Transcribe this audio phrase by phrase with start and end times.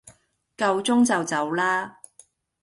[0.57, 1.99] 夠鐘就走啦!